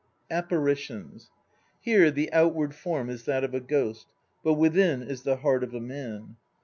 APPARITIONS 0.31 1.29
Here 1.79 2.09
the 2.09 2.33
outward 2.33 2.73
form 2.73 3.07
is 3.07 3.25
that 3.25 3.43
of 3.43 3.53
a 3.53 3.59
ghost; 3.59 4.07
but 4.43 4.55
within 4.55 5.03
is 5.03 5.21
the 5.21 5.35
heart 5.37 5.63
of 5.63 5.75
a 5.75 5.79
man. 5.79 6.37